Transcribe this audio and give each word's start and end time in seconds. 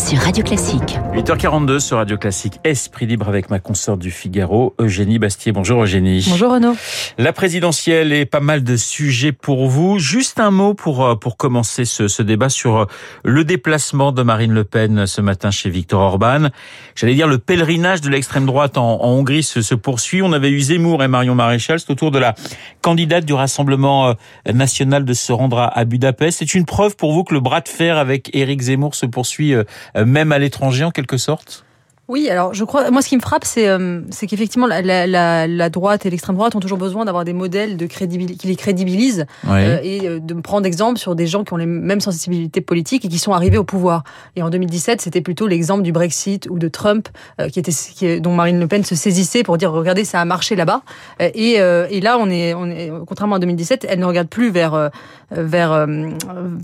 sur 0.00 0.18
Radio 0.18 0.42
Classique. 0.42 0.98
8h42 1.14 1.78
sur 1.78 1.98
Radio 1.98 2.16
Classique, 2.16 2.54
Esprit 2.64 3.06
libre 3.06 3.28
avec 3.28 3.50
ma 3.50 3.58
consoeur 3.58 3.98
du 3.98 4.10
Figaro, 4.10 4.74
Eugénie 4.78 5.18
Bastier. 5.18 5.52
Bonjour 5.52 5.82
Eugénie. 5.82 6.24
Bonjour 6.28 6.52
Renaud. 6.52 6.74
La 7.18 7.32
présidentielle 7.32 8.12
et 8.12 8.24
pas 8.24 8.40
mal 8.40 8.64
de 8.64 8.76
sujets 8.76 9.32
pour 9.32 9.68
vous. 9.68 9.98
Juste 9.98 10.40
un 10.40 10.50
mot 10.50 10.72
pour, 10.72 11.04
euh, 11.04 11.16
pour 11.16 11.36
commencer 11.36 11.84
ce, 11.84 12.08
ce 12.08 12.22
débat 12.22 12.48
sur 12.48 12.76
euh, 12.76 12.84
le 13.24 13.44
déplacement 13.44 14.12
de 14.12 14.22
Marine 14.22 14.52
Le 14.52 14.64
Pen 14.64 15.06
ce 15.06 15.20
matin 15.20 15.50
chez 15.50 15.68
Viktor 15.68 16.00
Orban. 16.00 16.48
J'allais 16.94 17.14
dire 17.14 17.28
le 17.28 17.38
pèlerinage 17.38 18.00
de 18.00 18.08
l'extrême 18.08 18.46
droite 18.46 18.78
en, 18.78 19.02
en 19.02 19.08
Hongrie 19.08 19.42
se, 19.42 19.60
se, 19.60 19.74
poursuit. 19.74 20.22
On 20.22 20.32
avait 20.32 20.50
eu 20.50 20.60
Zemmour 20.60 21.02
et 21.02 21.08
Marion 21.08 21.34
Maréchal. 21.34 21.78
C'est 21.78 21.90
au 21.90 21.96
tour 21.96 22.10
de 22.10 22.18
la 22.18 22.34
candidate 22.80 23.26
du 23.26 23.34
Rassemblement 23.34 24.08
euh, 24.08 24.14
national 24.52 25.04
de 25.04 25.12
se 25.12 25.32
rendre 25.32 25.58
à, 25.58 25.66
à 25.76 25.84
Budapest. 25.84 26.38
C'est 26.38 26.54
une 26.54 26.64
preuve 26.64 26.96
pour 26.96 27.12
vous 27.12 27.24
que 27.24 27.34
le 27.34 27.40
bras 27.40 27.60
de 27.60 27.68
fer 27.68 27.98
avec 27.98 28.34
Éric 28.34 28.62
Zemmour 28.62 28.94
se 28.94 29.06
poursuit 29.06 29.54
même 29.94 30.32
à 30.32 30.38
l'étranger 30.38 30.84
en 30.84 30.90
quelque 30.90 31.16
sorte? 31.16 31.64
Oui, 32.10 32.28
alors 32.28 32.52
je 32.54 32.64
crois, 32.64 32.90
moi 32.90 33.02
ce 33.02 33.08
qui 33.08 33.14
me 33.14 33.20
frappe, 33.20 33.44
c'est 33.44 33.68
euh, 33.68 34.00
qu'effectivement 34.28 34.66
la, 34.66 34.82
la, 34.82 35.46
la, 35.46 35.70
droite 35.70 36.06
et 36.06 36.10
l'extrême 36.10 36.34
droite 36.34 36.56
ont 36.56 36.60
toujours 36.60 36.76
besoin 36.76 37.04
d'avoir 37.04 37.24
des 37.24 37.32
modèles 37.32 37.76
de 37.76 37.86
crédibil 37.86 38.36
qui 38.36 38.48
les 38.48 38.56
crédibilisent 38.56 39.26
euh, 39.48 39.78
et 39.84 40.08
euh, 40.08 40.18
de 40.18 40.34
prendre 40.34 40.66
exemple 40.66 40.98
sur 40.98 41.14
des 41.14 41.28
gens 41.28 41.44
qui 41.44 41.52
ont 41.52 41.56
les 41.56 41.66
mêmes 41.66 42.00
sensibilités 42.00 42.60
politiques 42.62 43.04
et 43.04 43.08
qui 43.08 43.18
sont 43.18 43.32
arrivés 43.32 43.58
au 43.58 43.64
pouvoir. 43.64 44.02
Et 44.34 44.42
en 44.42 44.50
2017, 44.50 45.00
c'était 45.00 45.20
plutôt 45.20 45.46
l'exemple 45.46 45.84
du 45.84 45.92
Brexit 45.92 46.48
ou 46.50 46.58
de 46.58 46.66
Trump 46.66 47.08
qui 47.52 47.60
était 47.60 47.70
qui, 47.70 48.20
dont 48.20 48.34
Marine 48.34 48.58
Le 48.58 48.66
Pen 48.66 48.84
se 48.84 48.96
saisissait 48.96 49.44
pour 49.44 49.56
dire 49.56 49.70
regardez 49.70 50.04
ça 50.04 50.20
a 50.20 50.24
marché 50.24 50.56
là-bas. 50.56 50.82
Et, 51.20 51.52
et 51.52 52.00
là 52.00 52.18
on 52.18 52.28
est 52.28 52.54
on 52.54 52.66
est 52.66 52.90
contrairement 53.06 53.36
à 53.36 53.38
2017, 53.38 53.86
elle 53.88 54.00
ne 54.00 54.04
regarde 54.04 54.28
plus 54.28 54.50
vers 54.50 54.90
vers 55.30 55.86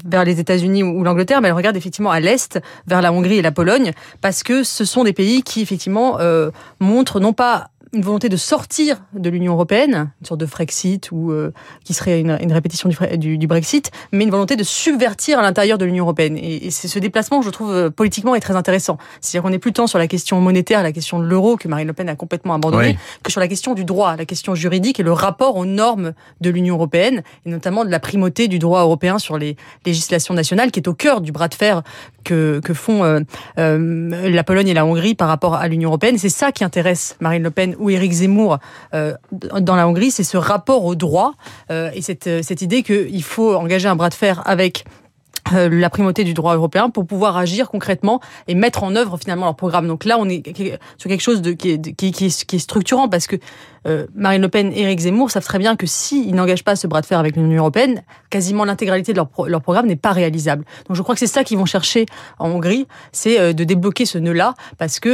vers 0.04 0.24
les 0.24 0.40
États-Unis 0.40 0.82
ou 0.82 1.04
l'Angleterre, 1.04 1.40
mais 1.40 1.48
elle 1.48 1.54
regarde 1.54 1.76
effectivement 1.76 2.10
à 2.10 2.18
l'est 2.18 2.58
vers 2.88 3.00
la 3.00 3.12
Hongrie 3.12 3.38
et 3.38 3.42
la 3.42 3.52
Pologne 3.52 3.92
parce 4.20 4.42
que 4.42 4.64
ce 4.64 4.84
sont 4.84 5.04
des 5.04 5.12
pays 5.12 5.35
qui 5.42 5.60
effectivement 5.60 6.18
euh, 6.20 6.50
montre 6.80 7.20
non 7.20 7.32
pas 7.32 7.70
une 7.96 8.02
volonté 8.02 8.28
de 8.28 8.36
sortir 8.36 9.02
de 9.14 9.30
l'Union 9.30 9.54
européenne, 9.54 10.10
une 10.20 10.26
sorte 10.26 10.40
de 10.40 10.46
Frexit 10.46 11.10
ou 11.12 11.32
euh, 11.32 11.52
qui 11.84 11.94
serait 11.94 12.20
une, 12.20 12.38
une 12.40 12.52
répétition 12.52 12.88
du, 13.16 13.38
du, 13.38 13.46
Brexit, 13.46 13.90
mais 14.12 14.24
une 14.24 14.30
volonté 14.30 14.54
de 14.54 14.62
subvertir 14.62 15.38
à 15.38 15.42
l'intérieur 15.42 15.78
de 15.78 15.84
l'Union 15.84 16.04
européenne. 16.04 16.36
Et, 16.36 16.66
et 16.66 16.70
c'est 16.70 16.88
ce 16.88 16.98
déplacement, 16.98 17.42
je 17.42 17.50
trouve, 17.50 17.72
euh, 17.72 17.90
politiquement 17.90 18.34
est 18.34 18.40
très 18.40 18.54
intéressant. 18.54 18.98
C'est-à-dire 19.20 19.42
qu'on 19.42 19.54
est 19.54 19.58
plus 19.58 19.72
tant 19.72 19.86
sur 19.86 19.98
la 19.98 20.06
question 20.06 20.40
monétaire, 20.40 20.82
la 20.82 20.92
question 20.92 21.18
de 21.18 21.24
l'euro 21.24 21.56
que 21.56 21.68
Marine 21.68 21.86
Le 21.86 21.94
Pen 21.94 22.08
a 22.08 22.16
complètement 22.16 22.54
abandonné, 22.54 22.88
oui. 22.88 22.98
que 23.22 23.32
sur 23.32 23.40
la 23.40 23.48
question 23.48 23.74
du 23.74 23.84
droit, 23.84 24.14
la 24.16 24.26
question 24.26 24.54
juridique 24.54 25.00
et 25.00 25.02
le 25.02 25.12
rapport 25.12 25.56
aux 25.56 25.66
normes 25.66 26.12
de 26.40 26.50
l'Union 26.50 26.74
européenne, 26.74 27.22
et 27.46 27.50
notamment 27.50 27.84
de 27.84 27.90
la 27.90 28.00
primauté 28.00 28.46
du 28.48 28.58
droit 28.58 28.82
européen 28.82 29.18
sur 29.18 29.38
les 29.38 29.56
législations 29.86 30.34
nationales, 30.34 30.70
qui 30.70 30.80
est 30.80 30.88
au 30.88 30.94
cœur 30.94 31.22
du 31.22 31.32
bras 31.32 31.48
de 31.48 31.54
fer 31.54 31.82
que, 32.24 32.60
que 32.62 32.74
font 32.74 33.04
euh, 33.04 33.20
euh, 33.58 34.28
la 34.30 34.44
Pologne 34.44 34.68
et 34.68 34.74
la 34.74 34.84
Hongrie 34.84 35.14
par 35.14 35.28
rapport 35.28 35.54
à 35.54 35.68
l'Union 35.68 35.88
européenne. 35.90 36.18
C'est 36.18 36.28
ça 36.28 36.52
qui 36.52 36.64
intéresse 36.64 37.16
Marine 37.20 37.42
Le 37.42 37.50
Pen 37.50 37.76
ou 37.86 37.90
Éric 37.90 38.12
Zemmour 38.12 38.58
euh, 38.94 39.14
dans 39.32 39.76
la 39.76 39.88
Hongrie, 39.88 40.10
c'est 40.10 40.24
ce 40.24 40.36
rapport 40.36 40.84
au 40.84 40.94
droit 40.94 41.34
euh, 41.70 41.90
et 41.94 42.02
cette, 42.02 42.28
cette 42.42 42.62
idée 42.62 42.82
qu'il 42.82 43.22
faut 43.22 43.54
engager 43.54 43.88
un 43.88 43.96
bras 43.96 44.08
de 44.08 44.14
fer 44.14 44.42
avec 44.44 44.84
euh, 45.52 45.68
la 45.70 45.90
primauté 45.90 46.24
du 46.24 46.34
droit 46.34 46.54
européen 46.56 46.90
pour 46.90 47.06
pouvoir 47.06 47.36
agir 47.36 47.70
concrètement 47.70 48.20
et 48.48 48.56
mettre 48.56 48.82
en 48.82 48.96
œuvre 48.96 49.16
finalement 49.16 49.46
leur 49.46 49.54
programme. 49.54 49.86
Donc 49.86 50.04
là, 50.04 50.16
on 50.18 50.28
est 50.28 50.42
sur 50.98 51.08
quelque 51.08 51.20
chose 51.20 51.40
qui, 51.56 51.80
qui 51.80 52.24
est 52.26 52.58
structurant 52.58 53.08
parce 53.08 53.28
que 53.28 53.36
euh, 53.86 54.06
Marine 54.14 54.42
Le 54.42 54.48
Pen 54.48 54.72
et 54.72 54.82
Éric 54.82 55.00
Zemmour 55.00 55.30
savent 55.30 55.44
très 55.44 55.58
bien 55.58 55.76
que 55.76 55.86
s'ils 55.86 56.34
n'engagent 56.34 56.64
pas 56.64 56.76
ce 56.76 56.86
bras 56.86 57.00
de 57.00 57.06
fer 57.06 57.18
avec 57.18 57.36
l'Union 57.36 57.58
européenne, 57.58 58.02
quasiment 58.30 58.64
l'intégralité 58.64 59.12
de 59.12 59.16
leur, 59.16 59.28
pro, 59.28 59.46
leur 59.46 59.62
programme 59.62 59.86
n'est 59.86 59.96
pas 59.96 60.12
réalisable. 60.12 60.64
Donc 60.88 60.96
je 60.96 61.02
crois 61.02 61.14
que 61.14 61.18
c'est 61.18 61.26
ça 61.26 61.44
qu'ils 61.44 61.58
vont 61.58 61.66
chercher 61.66 62.06
en 62.38 62.50
Hongrie, 62.50 62.86
c'est 63.12 63.40
euh, 63.40 63.52
de 63.52 63.64
débloquer 63.64 64.04
ce 64.04 64.18
nœud-là 64.18 64.54
parce 64.78 65.00
que 65.00 65.08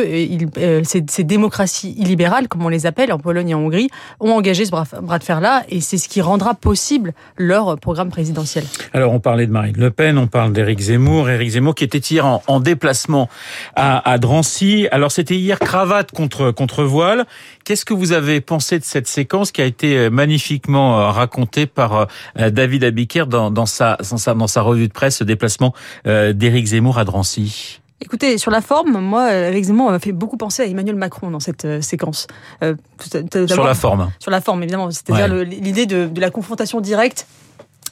euh, 0.58 0.82
ces, 0.84 1.24
démocraties 1.24 1.94
illibérales, 1.98 2.48
comme 2.48 2.64
on 2.64 2.68
les 2.68 2.86
appelle 2.86 3.12
en 3.12 3.18
Pologne 3.18 3.50
et 3.50 3.54
en 3.54 3.60
Hongrie, 3.60 3.88
ont 4.20 4.32
engagé 4.32 4.64
ce 4.64 4.70
bras, 4.70 5.18
de 5.18 5.24
fer-là 5.24 5.64
et 5.68 5.80
c'est 5.80 5.98
ce 5.98 6.08
qui 6.08 6.20
rendra 6.20 6.54
possible 6.54 7.12
leur 7.36 7.78
programme 7.78 8.10
présidentiel. 8.10 8.64
Alors 8.92 9.12
on 9.12 9.20
parlait 9.20 9.46
de 9.46 9.52
Marine 9.52 9.76
Le 9.76 9.90
Pen, 9.90 10.18
on 10.18 10.26
parle 10.26 10.52
d'Éric 10.52 10.80
Zemmour. 10.80 11.28
Éric 11.28 11.50
Zemmour 11.50 11.74
qui 11.74 11.84
était 11.84 11.98
hier 11.98 12.26
en, 12.26 12.42
en 12.46 12.60
déplacement 12.60 13.28
à, 13.76 14.10
à, 14.10 14.18
Drancy. 14.18 14.88
Alors 14.90 15.12
c'était 15.12 15.36
hier 15.36 15.58
cravate 15.58 16.10
contre, 16.12 16.50
contre 16.50 16.84
voile. 16.84 17.26
Qu'est-ce 17.64 17.84
que 17.84 17.94
vous 17.94 18.12
avez 18.12 18.40
pensé 18.40 18.78
de 18.78 18.84
cette 18.84 19.06
séquence 19.06 19.52
qui 19.52 19.60
a 19.60 19.64
été 19.64 20.10
magnifiquement 20.10 21.10
racontée 21.12 21.66
par 21.66 22.08
David 22.36 22.84
Abiker 22.84 23.26
dans, 23.26 23.50
dans, 23.50 23.66
sa, 23.66 23.96
dans, 24.10 24.18
sa, 24.18 24.34
dans 24.34 24.46
sa 24.46 24.62
revue 24.62 24.88
de 24.88 24.92
presse, 24.92 25.18
ce 25.18 25.24
déplacement 25.24 25.74
d'Éric 26.04 26.66
Zemmour 26.66 26.98
à 26.98 27.04
Drancy? 27.04 27.80
Écoutez, 28.02 28.36
sur 28.36 28.50
la 28.50 28.60
forme, 28.60 28.98
moi, 28.98 29.32
Éric 29.32 29.64
Zemmour 29.64 29.92
m'a 29.92 30.00
fait 30.00 30.10
beaucoup 30.10 30.36
penser 30.36 30.62
à 30.62 30.66
Emmanuel 30.66 30.96
Macron 30.96 31.30
dans 31.30 31.38
cette 31.38 31.64
euh, 31.64 31.80
séquence. 31.80 32.26
Euh, 32.62 32.74
sur 33.46 33.62
la 33.62 33.74
forme 33.74 34.10
Sur 34.18 34.32
la 34.32 34.40
forme, 34.40 34.62
évidemment. 34.64 34.90
C'est-à-dire 34.90 35.32
ouais. 35.32 35.44
l'idée 35.44 35.86
de, 35.86 36.06
de 36.06 36.20
la 36.20 36.30
confrontation 36.30 36.80
directe 36.80 37.28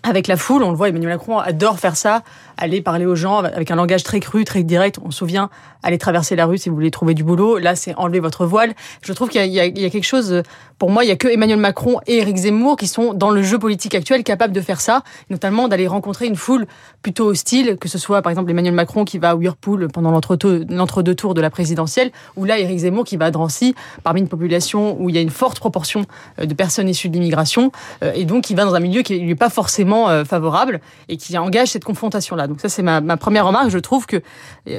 avec 0.02 0.28
la 0.28 0.36
foule, 0.36 0.62
on 0.62 0.70
le 0.70 0.76
voit, 0.76 0.88
Emmanuel 0.88 1.10
Macron 1.10 1.38
adore 1.38 1.78
faire 1.78 1.96
ça, 1.96 2.22
aller 2.56 2.80
parler 2.80 3.06
aux 3.06 3.14
gens 3.14 3.38
avec 3.38 3.70
un 3.70 3.76
langage 3.76 4.02
très 4.02 4.20
cru, 4.20 4.44
très 4.44 4.62
direct. 4.62 4.98
On 5.04 5.10
se 5.10 5.18
souvient, 5.18 5.50
aller 5.82 5.98
traverser 5.98 6.36
la 6.36 6.46
rue 6.46 6.58
si 6.58 6.68
vous 6.68 6.74
voulez 6.74 6.90
trouver 6.90 7.14
du 7.14 7.24
boulot. 7.24 7.58
Là, 7.58 7.76
c'est 7.76 7.94
enlever 7.96 8.20
votre 8.20 8.46
voile. 8.46 8.74
Je 9.02 9.12
trouve 9.12 9.28
qu'il 9.28 9.44
y, 9.46 9.60
a 9.60 9.70
quelque 9.70 10.04
chose, 10.04 10.42
pour 10.78 10.90
moi, 10.90 11.04
il 11.04 11.08
y 11.08 11.10
a 11.10 11.16
que 11.16 11.28
Emmanuel 11.28 11.58
Macron 11.58 12.00
et 12.06 12.18
Éric 12.18 12.36
Zemmour 12.36 12.76
qui 12.76 12.86
sont 12.86 13.12
dans 13.12 13.30
le 13.30 13.42
jeu 13.42 13.58
politique 13.58 13.94
actuel 13.94 14.24
capables 14.24 14.54
de 14.54 14.60
faire 14.60 14.80
ça, 14.80 15.02
notamment 15.28 15.68
d'aller 15.68 15.86
rencontrer 15.86 16.26
une 16.26 16.36
foule 16.36 16.66
plutôt 17.02 17.26
hostile, 17.26 17.76
que 17.78 17.88
ce 17.88 17.98
soit 17.98 18.22
par 18.22 18.30
exemple 18.30 18.50
Emmanuel 18.50 18.74
Macron 18.74 19.04
qui 19.04 19.18
va 19.18 19.30
à 19.30 19.34
Whirlpool 19.34 19.88
pendant 19.88 20.10
l'entre-deux 20.10 21.14
tours 21.14 21.34
de 21.34 21.40
la 21.40 21.50
présidentielle, 21.50 22.10
ou 22.36 22.44
là 22.44 22.58
Éric 22.58 22.78
Zemmour 22.78 23.04
qui 23.04 23.16
va 23.16 23.26
à 23.26 23.30
Drancy 23.30 23.74
parmi 24.02 24.20
une 24.20 24.28
population 24.28 24.96
où 25.00 25.08
il 25.10 25.14
y 25.14 25.18
a 25.18 25.22
une 25.22 25.30
forte 25.30 25.60
proportion 25.60 26.04
euh, 26.38 26.46
de 26.46 26.54
personnes 26.54 26.88
issues 26.88 27.08
de 27.08 27.14
l'immigration, 27.14 27.70
euh, 28.02 28.12
et 28.14 28.24
donc 28.24 28.50
il 28.50 28.56
va 28.56 28.64
dans 28.64 28.74
un 28.74 28.80
milieu 28.80 29.02
qui 29.02 29.18
lui 29.18 29.30
est 29.30 29.34
pas 29.34 29.50
forcément 29.50 29.89
favorable 30.24 30.80
et 31.08 31.16
qui 31.16 31.36
engage 31.38 31.68
cette 31.68 31.84
confrontation-là. 31.84 32.46
Donc 32.46 32.60
ça, 32.60 32.68
c'est 32.68 32.82
ma, 32.82 33.00
première 33.16 33.46
remarque. 33.46 33.70
Je 33.70 33.78
trouve 33.78 34.06
que 34.06 34.22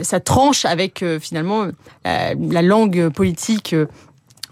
ça 0.01 0.19
tranche 0.19 0.65
avec 0.65 1.03
euh, 1.03 1.19
finalement 1.19 1.67
la, 2.03 2.33
la, 2.33 2.61
langue 2.61 3.09
politique. 3.09 3.73
Euh, 3.73 3.87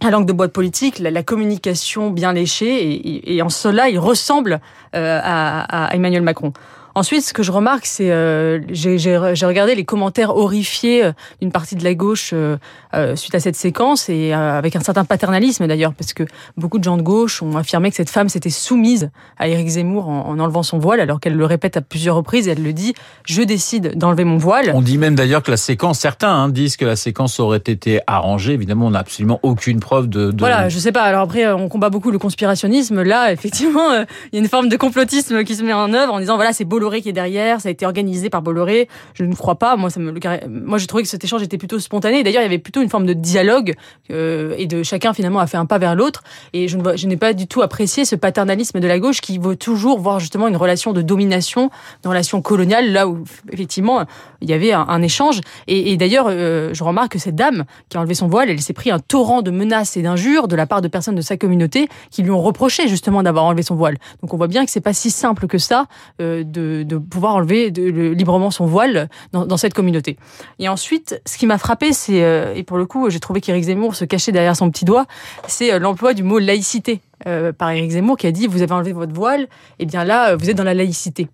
la 0.02 0.12
langue 0.12 0.26
de 0.26 0.34
boîte 0.34 0.54
politique, 0.54 1.00
la, 1.00 1.24
communication 1.24 2.10
bien 2.10 2.32
léchée, 2.32 3.34
et, 3.34 3.42
en 3.42 3.50
cela, 3.50 3.90
il 3.90 4.00
ressemble 4.00 4.62
euh, 4.96 5.20
à 5.22 5.94
Emmanuel 5.94 6.22
Macron. 6.22 6.54
Ensuite, 7.00 7.24
ce 7.24 7.32
que 7.32 7.44
je 7.44 7.54
remarque, 7.54 7.86
c'est 7.86 8.12
euh, 8.12 8.60
j'ai 8.72 9.46
regardé 9.46 9.74
les 9.74 9.86
commentaires 9.86 10.36
horrifiés 10.36 11.06
euh, 11.06 11.14
d'une 11.40 11.50
partie 11.50 11.78
de 11.78 11.84
la 11.86 11.94
gauche 11.94 12.32
euh, 12.34 12.58
euh, 12.94 13.16
suite 13.16 13.34
à 13.36 13.40
cette 13.40 13.56
séquence 13.56 14.10
et 14.10 14.34
euh, 14.34 14.58
avec 14.58 14.76
un 14.76 14.82
certain 14.82 15.06
paternalisme 15.06 15.66
d'ailleurs, 15.66 15.94
parce 15.94 16.12
que 16.12 16.24
beaucoup 16.58 16.78
de 16.78 16.84
gens 16.84 16.98
de 16.98 17.02
gauche 17.02 17.42
ont 17.42 17.56
affirmé 17.56 17.90
que 17.90 17.96
cette 17.96 18.10
femme 18.10 18.28
s'était 18.28 18.50
soumise 18.50 19.12
à 19.38 19.48
Éric 19.48 19.70
Zemmour 19.70 20.10
en, 20.10 20.28
en, 20.28 20.40
enlevant 20.40 20.62
son 20.62 20.78
voile, 20.78 21.00
alors 21.00 21.22
qu'elle 21.22 21.36
le 21.36 21.46
répète 21.46 21.78
à 21.78 21.82
plusieurs 21.82 22.18
reprises 22.18 22.50
elle 22.50 22.62
le 22.62 22.74
dit 22.74 22.96
je 23.26 23.44
décide 23.44 23.98
d'enlever 23.98 24.26
mon 24.26 24.36
voile. 24.36 24.74
On 24.76 24.82
dit 24.82 24.98
même 24.98 25.16
d'ailleurs 25.16 25.42
que 25.42 25.52
la 25.52 25.58
séquence, 25.58 26.00
certains 26.00 26.34
hein, 26.34 26.50
disent 26.50 26.76
que 26.76 26.86
la 26.86 26.98
séquence 26.98 27.40
aurait 27.40 27.60
été 27.60 28.02
arrangée. 28.08 28.52
Évidemment, 28.52 28.88
on 28.88 28.92
n'a 28.92 29.00
absolument 29.00 29.40
aucune 29.42 29.80
preuve 29.80 30.10
de, 30.10 30.32
de, 30.32 30.40
Voilà, 30.40 30.68
je 30.68 30.80
sais 30.80 30.92
pas. 30.92 31.04
Alors 31.04 31.22
après, 31.22 31.50
on 31.50 31.70
combat 31.70 31.90
beaucoup 31.90 32.12
le 32.12 32.20
conspirationnisme. 32.20 33.04
Là, 33.04 33.32
effectivement, 33.32 33.94
il 33.94 34.34
y 34.34 34.38
a 34.38 34.40
une 34.40 34.50
forme 34.50 34.68
de 34.68 34.76
complotisme 34.76 35.46
qui 35.46 35.56
se 35.56 35.64
met 35.64 35.72
en 35.72 35.94
œuvre 35.94 36.14
en 36.14 36.20
disant 36.20 36.36
voilà, 36.36 36.52
c'est 36.52 36.66
Bolloré 36.66 36.89
qui 36.98 37.10
est 37.10 37.14
derrière, 37.14 37.62
ça 37.62 37.70
a 37.70 37.72
été 37.72 37.86
organisé 37.86 38.30
par 38.30 38.42
Bolloré. 38.42 38.88
Je 39.14 39.24
ne 39.24 39.34
crois 39.36 39.56
pas. 39.56 39.76
Moi, 39.76 39.90
ça 39.90 40.00
me, 40.00 40.14
moi, 40.48 40.78
j'ai 40.78 40.88
trouvé 40.88 41.04
que 41.04 41.10
cet 41.10 41.24
échange 41.24 41.44
était 41.44 41.58
plutôt 41.58 41.80
spontané. 41.80 42.24
D'ailleurs, 42.24 42.42
il 42.42 42.46
y 42.46 42.48
avait 42.48 42.60
plutôt 42.60 42.82
une 42.82 42.90
forme 42.90 43.06
de 43.06 43.14
dialogue 43.14 43.76
euh, 44.12 44.56
et 44.58 44.66
de 44.66 44.84
chacun 44.84 45.14
finalement 45.14 45.40
a 45.40 45.48
fait 45.48 45.58
un 45.58 45.66
pas 45.66 45.78
vers 45.78 45.96
l'autre. 45.96 46.24
Et 46.54 46.68
je, 46.68 46.78
ne, 46.78 46.98
je 46.98 47.08
n'ai 47.08 47.18
pas 47.18 47.34
du 47.34 47.48
tout 47.48 47.62
apprécié 47.62 48.06
ce 48.06 48.16
paternalisme 48.16 48.80
de 48.80 48.88
la 48.88 49.00
gauche 49.00 49.22
qui 49.22 49.38
veut 49.38 49.56
toujours 49.56 50.00
voir 50.00 50.20
justement 50.20 50.48
une 50.48 50.58
relation 50.58 50.94
de 50.94 51.02
domination, 51.02 51.70
une 52.04 52.10
relation 52.10 52.42
coloniale, 52.42 52.92
là 52.92 53.08
où 53.08 53.24
effectivement 53.52 54.06
il 54.42 54.50
y 54.50 54.54
avait 54.54 54.72
un, 54.72 54.86
un 54.88 55.02
échange. 55.02 55.42
Et, 55.68 55.92
et 55.92 55.98
d'ailleurs, 55.98 56.28
euh, 56.30 56.74
je 56.74 56.84
remarque 56.84 57.14
que 57.14 57.20
cette 57.20 57.36
dame 57.36 57.66
qui 57.90 57.98
a 57.98 58.00
enlevé 58.00 58.14
son 58.14 58.28
voile, 58.28 58.50
elle 58.50 58.62
s'est 58.62 58.74
pris 58.74 58.92
un 58.92 59.00
torrent 59.00 59.42
de 59.42 59.52
menaces 59.52 59.98
et 59.98 60.02
d'injures 60.02 60.48
de 60.48 60.56
la 60.56 60.66
part 60.66 60.82
de 60.82 60.88
personnes 60.88 61.16
de 61.16 61.22
sa 61.22 61.38
communauté 61.38 61.90
qui 62.12 62.24
lui 62.24 62.32
ont 62.32 62.42
reproché 62.42 62.88
justement 62.88 63.24
d'avoir 63.24 63.46
enlevé 63.46 63.64
son 63.64 63.76
voile. 63.76 63.98
Donc 64.22 64.34
on 64.34 64.38
voit 64.38 64.48
bien 64.48 64.66
que 64.66 64.72
c'est 64.72 64.82
pas 64.82 64.94
si 64.94 65.12
simple 65.12 65.48
que 65.48 65.58
ça 65.58 65.86
euh, 66.22 66.44
de, 66.44 66.79
de 66.84 66.98
pouvoir 66.98 67.36
enlever 67.36 67.70
librement 67.70 68.52
son 68.52 68.66
voile 68.66 69.10
dans, 69.32 69.58
cette 69.58 69.74
communauté. 69.74 70.18
Et 70.60 70.70
ensuite, 70.70 71.22
ce 71.26 71.38
qui 71.38 71.46
m'a 71.46 71.58
frappé, 71.58 71.94
c'est, 71.94 72.24
euh, 72.24 72.54
et 72.56 72.64
pour 72.64 72.78
le 72.78 72.86
coup, 72.86 73.10
j'ai 73.10 73.20
trouvé 73.20 73.42
qu'Éric 73.42 73.66
Zemmour 73.66 73.96
se 73.96 74.06
cachait 74.06 74.32
derrière 74.32 74.56
son 74.56 74.70
petit 74.70 74.86
doigt, 74.86 75.06
c'est 75.48 75.74
euh, 75.74 75.80
l'emploi 75.80 76.14
du 76.14 76.24
mot 76.24 76.40
laïcité 76.40 77.02
euh, 77.28 77.52
par 77.52 77.72
Éric 77.72 77.92
Zemmour 77.92 78.18
qui 78.18 78.28
a 78.28 78.32
dit 78.32 78.48
vous 78.48 78.62
avez 78.62 78.74
enlevé 78.74 78.94
votre 78.94 79.14
voile, 79.14 79.48
et 79.80 79.86
bien 79.86 80.04
là, 80.04 80.36
vous 80.36 80.50
êtes 80.50 80.58
dans 80.58 80.64
la 80.64 80.74
laïcité. 80.74 81.28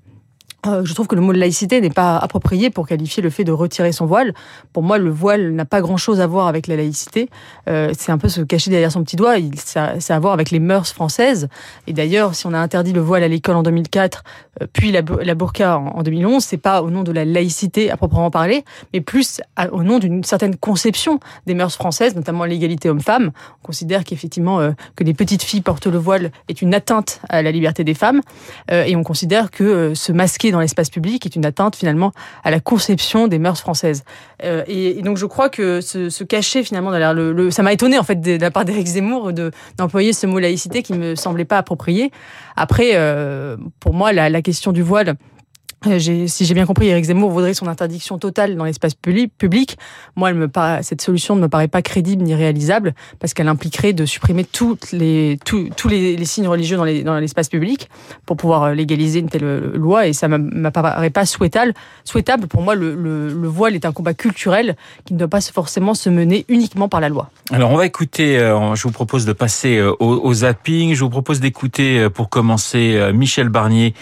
Euh, 0.68 0.86
je 0.86 0.94
trouve 0.94 1.08
que 1.08 1.16
le 1.16 1.22
mot 1.22 1.34
de 1.34 1.38
laïcité 1.38 1.82
n'est 1.82 1.90
pas 1.90 2.18
approprié 2.18 2.70
pour 2.70 2.88
qualifier 2.88 3.22
le 3.22 3.30
fait 3.30 3.44
de 3.44 3.52
retirer 3.52 3.92
son 3.92 4.06
voile. 4.06 4.34
Pour 4.74 4.84
moi, 4.84 4.98
le 4.98 5.10
voile 5.10 5.52
n'a 5.52 5.66
pas 5.66 5.82
grand-chose 5.82 6.22
à 6.22 6.28
voir 6.28 6.48
avec 6.48 6.68
la 6.68 6.76
laïcité. 6.76 7.30
Euh, 7.70 7.94
c'est 7.98 8.12
un 8.12 8.18
peu 8.18 8.30
se 8.30 8.42
cacher 8.42 8.72
derrière 8.72 8.92
son 8.92 9.04
petit 9.04 9.16
doigt. 9.16 9.38
Il, 9.38 9.60
ça, 9.60 9.94
a 10.10 10.16
à 10.16 10.20
voir 10.20 10.34
avec 10.34 10.52
les 10.52 10.60
mœurs 10.60 10.92
françaises. 10.92 11.50
Et 11.88 11.94
d'ailleurs, 11.94 12.36
si 12.36 12.48
on 12.48 12.54
a 12.54 12.60
interdit 12.60 12.94
le 12.94 13.02
voile 13.02 13.24
à 13.24 13.28
l'école 13.28 13.58
en 13.58 13.64
2004, 13.64 14.24
euh, 14.62 14.68
puis 14.72 14.92
la, 14.92 15.02
burqa 15.02 15.78
en, 15.78 15.88
en 15.88 16.04
2011, 16.04 16.44
c'est 16.44 16.58
pas 16.58 16.82
au 16.82 16.90
nom 16.90 17.04
de 17.04 17.12
la 17.12 17.26
laïcité 17.26 17.92
à 17.92 17.98
proprement 17.98 18.32
parler, 18.32 18.64
mais 18.94 19.02
plus 19.02 19.42
au 19.72 19.84
nom 19.84 20.00
d'une 20.00 20.24
certaine 20.24 20.56
conception 20.56 21.20
des 21.46 21.54
mœurs 21.54 21.76
françaises, 21.76 22.16
notamment 22.16 22.46
l'égalité 22.46 22.90
homme-femme. 22.90 23.32
On 23.62 23.66
considère 23.66 24.04
qu'effectivement 24.04 24.60
que 24.96 25.04
les 25.04 25.14
petites 25.14 25.44
filles 25.44 25.62
portent 25.62 25.88
le 25.88 25.98
voile 25.98 26.32
est 26.48 26.62
une 26.62 26.74
atteinte 26.74 27.22
à 27.30 27.42
la 27.42 27.52
liberté 27.52 27.84
des 27.84 27.94
femmes, 27.94 28.22
et 28.72 28.96
on 28.96 29.04
considère 29.04 29.52
que 29.52 29.94
se 29.94 30.12
masquer 30.12 30.52
dans 30.56 30.62
l'espace 30.62 30.90
public 30.90 31.26
est 31.26 31.36
une 31.36 31.46
atteinte 31.46 31.76
finalement 31.76 32.12
à 32.44 32.52
la 32.52 32.60
conception 32.60 33.28
des 33.28 33.40
mœurs 33.40 33.60
françaises. 33.60 34.04
Euh, 34.44 34.64
et, 34.68 35.02
donc 35.02 35.18
je 35.18 35.26
crois 35.26 35.50
que 35.50 35.82
ce 35.82 36.24
cacher 36.24 36.64
finalement 36.64 36.92
ça 37.52 37.64
m'a 37.64 37.74
étonné 37.74 38.00
en 38.00 38.04
fait 38.04 38.20
de, 38.20 38.38
de 38.38 38.42
la 38.42 38.52
part 38.52 38.66
d'Éric 38.66 38.88
Zemmour 38.88 39.34
de 39.34 39.52
d'employer 39.78 40.14
ce 40.14 40.26
mot 40.28 40.40
laïcité 40.40 40.82
qui 40.82 40.94
me 40.94 41.16
semblait 41.16 41.46
pas 41.46 41.58
approprié. 41.58 42.12
Après, 42.56 42.92
euh, 42.94 43.58
pour 43.80 43.94
moi, 43.94 44.14
la, 44.14 44.42
question 44.42 44.72
du 44.72 44.82
voile 44.82 45.16
si 46.00 46.46
j'ai 46.46 46.54
bien 46.54 46.66
compris, 46.66 46.88
Eric 46.88 47.06
Zemmour 47.06 47.30
voudrait 47.30 47.54
son 47.54 47.68
interdiction 47.68 48.18
totale 48.18 48.56
dans 48.56 48.66
l'espace 48.66 48.94
public. 48.96 49.78
Moi, 50.16 50.32
cette 50.82 51.02
solution 51.02 51.36
ne 51.36 51.42
me 51.42 51.48
paraît 51.48 51.68
pas 51.68 51.82
crédible 51.82 52.24
ni 52.24 52.34
réalisable 52.34 52.94
parce 53.20 53.34
qu'elle 53.34 53.48
impliquerait 53.48 53.94
de 53.94 54.06
supprimer 54.06 54.44
toutes 54.44 54.92
les, 54.92 55.38
tous, 55.46 55.88
les, 55.88 56.26
signes 56.26 56.48
religieux 56.48 56.78
dans, 56.78 56.84
les, 56.84 57.04
dans 57.04 57.18
l'espace 57.20 57.50
public 57.50 57.90
pour 58.26 58.38
pouvoir 58.38 58.64
euh, 58.64 58.74
légaliser 58.74 59.20
une 59.20 59.30
telle 59.30 59.44
euh, 59.44 59.72
loi 59.76 60.08
et 60.08 60.14
ça 60.14 60.28
ne 60.28 60.38
m'apparaît 60.38 61.10
pas 61.10 61.26
souhaitable. 61.26 61.74
Souhaitable, 62.04 62.48
pour 62.48 62.62
moi, 62.62 62.76
le, 62.76 62.96
le, 62.96 63.30
le, 63.30 63.48
voile 63.48 63.76
est 63.76 63.86
un 63.86 63.92
combat 63.92 64.14
culturel 64.14 64.76
qui 65.06 65.14
ne 65.14 65.20
doit 65.20 65.28
pas 65.28 65.42
forcément 65.42 65.94
se 65.94 66.10
mener 66.10 66.46
uniquement 66.50 66.90
par 66.90 67.00
la 67.00 67.10
loi. 67.10 67.30
Alors, 67.52 67.72
on 67.72 67.78
va 67.78 67.86
écouter, 67.86 68.38
je 68.38 68.84
vous 68.84 68.92
propose 68.92 69.26
de 69.26 69.34
passer 69.34 69.82
au, 70.00 70.34
zapping. 70.34 70.94
Je 70.94 71.04
vous 71.04 71.10
propose 71.10 71.40
d'écouter, 71.40 72.10
pour 72.10 72.30
commencer, 72.30 73.12
Michel 73.14 73.50
Barnier 73.50 73.94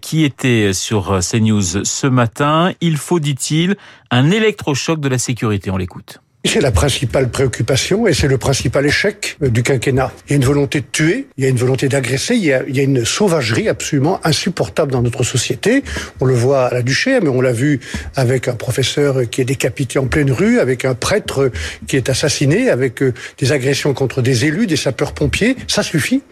qui 0.00 0.24
était 0.24 0.72
CNews 1.20 1.84
ce 1.84 2.06
matin. 2.06 2.72
Il 2.80 2.96
faut, 2.96 3.20
dit-il, 3.20 3.76
un 4.10 4.30
électrochoc 4.30 5.00
de 5.00 5.08
la 5.08 5.18
sécurité. 5.18 5.70
On 5.70 5.76
l'écoute. 5.76 6.20
C'est 6.46 6.62
la 6.62 6.70
principale 6.70 7.28
préoccupation 7.28 8.06
et 8.06 8.14
c'est 8.14 8.26
le 8.26 8.38
principal 8.38 8.86
échec 8.86 9.36
du 9.42 9.62
quinquennat. 9.62 10.10
Il 10.26 10.30
y 10.30 10.32
a 10.32 10.36
une 10.36 10.44
volonté 10.44 10.80
de 10.80 10.86
tuer, 10.90 11.26
il 11.36 11.44
y 11.44 11.46
a 11.46 11.50
une 11.50 11.58
volonté 11.58 11.86
d'agresser, 11.88 12.34
il, 12.34 12.64
il, 12.66 12.76
y 12.76 12.80
a 12.80 12.82
une 12.82 13.04
sauvagerie 13.04 13.68
absolument 13.68 14.20
insupportable 14.24 14.90
dans 14.90 15.02
notre 15.02 15.22
société. 15.22 15.84
On 16.18 16.24
le 16.24 16.32
voit 16.32 16.68
à 16.68 16.74
la 16.74 16.80
Duchère, 16.80 17.20
mais 17.22 17.28
on 17.28 17.42
l'a 17.42 17.52
vu 17.52 17.80
avec 18.16 18.48
un 18.48 18.54
professeur 18.54 19.28
qui 19.28 19.42
est 19.42 19.44
décapité 19.44 19.98
en 19.98 20.06
pleine 20.06 20.32
rue, 20.32 20.60
avec 20.60 20.86
un 20.86 20.94
prêtre 20.94 21.50
qui 21.86 21.96
est 21.96 22.08
assassiné, 22.08 22.70
avec 22.70 23.02
euh, 23.02 23.12
des 23.36 23.52
agressions 23.52 23.92
contre 23.92 24.22
des 24.22 24.46
élus, 24.46 24.66
des 24.66 24.76
sapeurs-pompiers. 24.76 25.56
Ça 25.66 25.82
suffit. 25.82 26.22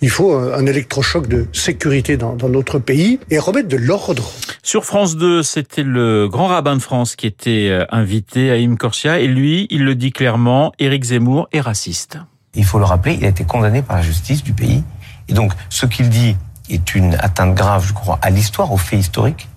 Il 0.00 0.10
faut 0.10 0.34
un 0.34 0.66
électrochoc 0.66 1.28
de 1.28 1.46
sécurité 1.52 2.16
dans, 2.16 2.34
dans 2.34 2.48
notre 2.48 2.78
pays 2.78 3.18
et 3.30 3.38
remettre 3.38 3.68
de 3.68 3.76
l'ordre. 3.76 4.30
Sur 4.62 4.84
France 4.84 5.16
2, 5.16 5.42
c'était 5.42 5.82
le 5.82 6.28
grand 6.28 6.46
rabbin 6.46 6.76
de 6.76 6.80
France 6.80 7.16
qui 7.16 7.26
était 7.26 7.68
euh, 7.70 7.84
invité, 7.90 8.50
à 8.50 8.76
Corsia, 8.76 9.18
et 9.18 9.26
lui, 9.26 9.66
il 9.70 9.84
le 9.84 9.94
dit 9.94 10.10
clairement, 10.10 10.72
Éric 10.78 11.04
Zemmour 11.04 11.48
est 11.52 11.60
raciste. 11.60 12.18
Il 12.54 12.64
faut 12.64 12.78
le 12.78 12.84
rappeler, 12.84 13.14
il 13.14 13.24
a 13.24 13.28
été 13.28 13.44
condamné 13.44 13.82
par 13.82 13.96
la 13.96 14.02
justice 14.02 14.42
du 14.42 14.52
pays. 14.52 14.82
Et 15.28 15.32
donc, 15.32 15.52
ce 15.70 15.86
qu'il 15.86 16.08
dit 16.08 16.36
est 16.70 16.94
une 16.94 17.14
atteinte 17.16 17.54
grave, 17.54 17.86
je 17.86 17.92
crois, 17.92 18.18
à 18.22 18.30
l'histoire, 18.30 18.72
aux 18.72 18.76
faits 18.76 18.98
historiques 18.98 19.48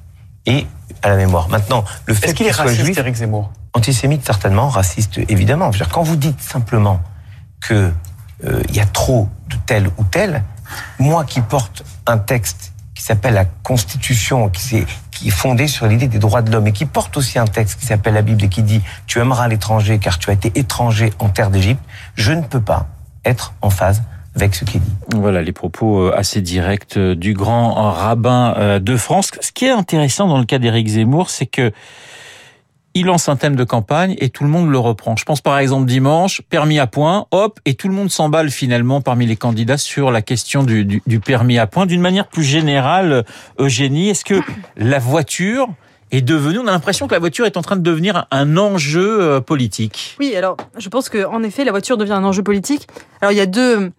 et 0.46 0.66
à 1.04 1.10
la 1.10 1.16
mémoire. 1.16 1.50
Maintenant, 1.50 1.84
le 2.06 2.14
fait 2.14 2.34
qu'il 2.34 2.48
est 2.48 2.52
raciste, 2.52 2.84
juif, 2.84 2.98
Éric 2.98 3.16
Zemmour? 3.16 3.52
Antisémite, 3.74 4.26
certainement, 4.26 4.70
raciste, 4.70 5.20
évidemment. 5.30 5.70
Dire, 5.70 5.90
quand 5.90 6.04
vous 6.04 6.16
dites 6.16 6.42
simplement 6.42 7.02
que 7.62 7.74
euh, 7.74 7.90
il 8.44 8.76
y 8.76 8.80
a 8.80 8.86
trop 8.86 9.30
de 9.50 9.56
tel 9.66 9.88
ou 9.98 10.04
tel, 10.04 10.44
moi 11.00 11.26
qui 11.26 11.42
porte 11.42 11.84
un 12.06 12.18
texte 12.18 12.74
qui 12.94 13.04
s'appelle 13.04 13.36
la 13.36 13.46
Constitution, 13.46 14.50
qui 14.50 14.78
est, 14.78 14.88
qui 15.12 15.28
est 15.28 15.32
fondé 15.32 15.68
sur 15.68 15.88
l'idée 15.88 16.08
des 16.08 16.20
droits 16.20 16.42
de 16.42 16.52
l'homme 16.52 16.68
et 16.68 16.72
qui 16.72 16.86
porte 16.86 17.16
aussi 17.18 17.40
un 17.40 17.46
texte 17.46 17.80
qui 17.80 17.86
s'appelle 17.86 18.16
la 18.16 18.24
Bible 18.24 18.44
et 18.44 18.50
qui 18.50 18.64
dit 18.64 18.82
tu 19.06 19.20
aimeras 19.20 19.48
l'étranger 19.48 20.00
car 20.00 20.18
tu 20.18 20.30
as 20.30 20.34
été 20.34 20.52
étranger 20.56 21.14
en 21.20 21.30
terre 21.30 21.52
d'Égypte, 21.52 21.82
je 22.16 22.32
ne 22.32 22.42
peux 22.42 22.62
pas 22.62 22.88
être 23.24 23.54
en 23.62 23.70
phase 23.70 24.02
avec 24.36 24.56
ce 24.56 24.66
qui 24.66 24.78
est 24.78 24.80
dit. 24.80 24.94
Voilà 25.16 25.42
les 25.42 25.52
propos 25.52 26.08
euh, 26.08 26.18
assez 26.18 26.42
directs 26.42 26.98
euh, 26.98 27.16
du 27.16 27.34
grand 27.34 27.92
rabbin 27.92 28.80
de 28.80 28.98
France. 28.98 29.32
Ce 29.42 29.52
qui 29.52 29.66
est 29.66 29.72
intéressant 29.72 30.28
dans 30.28 30.38
le 30.40 30.46
cas 30.46 30.60
d'Éric 30.60 30.88
Zemmour, 30.88 31.30
c'est 31.30 31.48
que 31.48 31.72
il 32.98 33.06
lance 33.06 33.30
un 33.30 33.36
thème 33.36 33.56
de 33.56 33.64
campagne 33.64 34.16
et 34.18 34.30
tout 34.30 34.44
le 34.44 34.50
monde 34.50 34.72
le 34.72 34.80
reprend. 34.80 35.16
Je 35.16 35.24
pense 35.24 35.40
par 35.40 35.60
exemple 35.60 35.86
dimanche, 35.86 36.42
permis 36.50 36.80
à 36.80 36.88
point, 36.88 37.28
hop, 37.30 37.60
et 37.66 37.76
tout 37.76 37.88
le 37.88 37.94
monde 37.94 38.10
s'emballe 38.10 38.50
finalement 38.50 39.02
parmi 39.02 39.28
les 39.28 39.36
candidats 39.36 39.78
sur 39.78 40.10
la 40.10 40.24
question 40.24 40.64
du, 40.64 41.02
permis 41.24 41.60
à 41.60 41.68
point. 41.68 41.86
D'une 41.86 42.02
manière 42.02 42.28
plus 42.28 42.44
générale, 42.44 43.24
Eugénie, 43.60 44.10
est-ce 44.10 44.26
que 44.26 44.42
la 44.78 44.98
voiture 44.98 45.68
est 46.10 46.22
devenue, 46.22 46.58
on 46.58 46.68
a 46.68 46.72
l'impression 46.72 47.06
que 47.06 47.14
la 47.14 47.20
voiture 47.20 47.46
est 47.46 47.58
en 47.58 47.62
train 47.62 47.76
de 47.76 47.82
devenir 47.82 48.28
un 48.32 48.56
enjeu 48.56 49.22
euh, 49.22 49.42
politique. 49.42 50.16
Oui, 50.20 50.34
alors 50.36 50.56
je 50.78 50.88
pense 50.88 51.10
qu'en 51.10 51.44
effet, 51.44 51.66
la 51.66 51.72
voiture 51.72 51.98
devient 51.98 52.14
un 52.14 52.24
enjeu 52.24 52.44
politique. 52.44 52.88
Alors 53.22 53.34
il 53.34 53.38
y 53.38 53.42
a 53.42 53.46
deux 53.46 53.92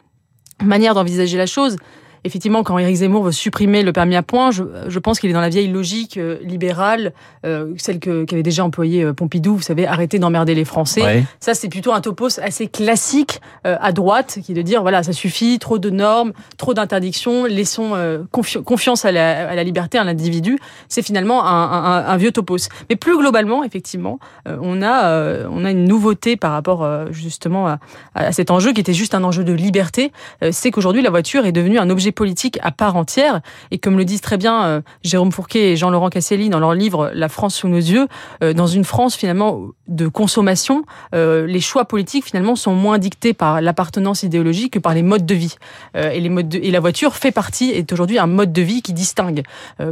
manières 0.65 0.95
d'envisager 0.95 1.37
la 1.37 1.47
chose 1.47 1.77
effectivement, 2.25 2.63
quand 2.63 2.79
Éric 2.79 2.97
Zemmour 2.97 3.25
veut 3.25 3.33
supprimer 3.33 3.83
le 3.83 3.93
permis 3.93 4.17
à 4.17 4.23
points, 4.23 4.51
je, 4.51 4.63
je 4.89 4.99
pense 4.99 5.21
qu'il 5.21 5.31
est 5.31 5.35
dans 5.35 5.41
la 5.41 5.49
vieille 5.49 5.69
logique 5.69 6.17
euh, 6.17 6.39
libérale, 6.43 7.13
euh, 7.45 7.73
celle 7.77 7.99
que 8.01 8.25
qu'avait 8.25 8.43
déjà 8.43 8.65
employée 8.65 9.05
euh, 9.05 9.13
Pompidou, 9.13 9.57
vous 9.57 9.63
savez, 9.63 9.87
arrêter 9.87 10.19
d'emmerder 10.19 10.55
les 10.55 10.65
Français. 10.65 11.03
Ouais. 11.03 11.25
Ça, 11.41 11.55
c'est 11.55 11.69
plutôt 11.69 11.93
un 11.93 12.01
topos 12.01 12.39
assez 12.41 12.69
classique 12.69 13.41
euh, 13.67 13.77
à 13.81 13.93
droite, 13.93 14.39
qui 14.45 14.53
est 14.53 14.55
de 14.55 14.63
dire 14.63 14.83
voilà, 14.83 15.03
ça 15.03 15.13
suffit, 15.13 15.59
trop 15.59 15.79
de 15.79 15.91
normes, 15.91 16.33
trop 16.57 16.75
d'interdictions, 16.75 17.45
laissons 17.45 17.95
euh, 17.95 18.23
confi 18.31 18.63
confiance 18.63 19.05
à 19.05 19.13
la, 19.13 19.51
à 19.51 19.55
la, 19.55 19.65
liberté, 19.65 19.99
à 19.99 20.05
l'individu. 20.05 20.59
C'est 20.89 21.03
finalement 21.03 21.45
un, 21.45 21.51
un, 21.51 22.07
un, 22.07 22.17
vieux 22.17 22.33
topos. 22.33 22.69
Mais 22.89 22.97
plus 22.97 23.17
globalement, 23.17 23.65
effectivement, 23.65 24.19
euh, 24.47 24.57
on 24.61 24.83
a 24.83 25.49
on 25.51 25.65
a 25.65 25.71
une 25.71 25.85
nouveauté 25.85 26.37
par 26.37 26.53
rapport 26.53 26.87
justement 27.11 27.67
à, 27.69 27.79
à, 28.15 28.33
cet 28.33 28.51
enjeu 28.51 28.73
qui 28.73 28.81
était 28.81 28.93
juste 28.93 29.15
un 29.15 29.25
enjeu 29.25 29.45
de 29.45 29.53
liberté. 29.53 30.13
c'est 30.51 30.71
qu'aujourd'hui, 30.71 31.03
la 31.03 31.11
voiture 31.11 31.47
est 31.47 31.53
devenue 31.53 31.79
un 31.79 31.91
objet 31.91 32.13
politique 32.19 32.59
à 32.63 32.73
part 32.73 32.97
entière. 32.97 33.41
Et 33.71 33.79
comme 33.79 33.97
le 33.97 34.05
disent 34.05 34.23
très 34.23 34.39
bien 34.39 34.65
euh, 34.65 34.81
Jérôme 35.05 35.31
Fourquet 35.31 35.71
et 35.71 35.77
Jean-Laurent 35.77 36.09
Casselli 36.09 36.49
dans 36.49 36.59
leur 36.59 36.75
livre 36.75 37.13
La 37.15 37.29
France 37.29 37.55
sous 37.55 37.69
nos 37.69 37.77
yeux, 37.77 38.09
euh, 38.43 38.53
dans 38.53 38.67
une 38.67 38.83
France 38.83 39.15
finalement 39.15 39.61
de 39.87 40.09
consommation, 40.09 40.85
euh, 41.15 41.47
les 41.47 41.61
choix 41.61 41.85
politiques 41.85 42.25
finalement 42.25 42.57
sont 42.57 42.75
moins 42.75 42.99
dictés 42.99 43.35
par 43.35 43.61
l'appartenance 43.61 44.25
idéologique 44.25 44.73
que 44.73 44.79
par 44.81 44.95
les 44.95 45.05
modes 45.05 45.27
de 45.27 45.35
vie. 45.35 45.55
et, 45.95 46.19
les 46.19 46.29
modes 46.29 46.49
de, 46.49 46.59
et 46.59 46.73
la 46.73 46.81
voiture 46.81 47.15
fait 47.15 47.31
partie, 47.31 47.71
est 47.71 47.93
aujourd'hui 47.93 48.19
un 48.19 48.27
mode 48.27 48.53
de 48.53 48.63
vie 48.63 48.83
qui 48.83 48.93
distingue. 48.93 49.43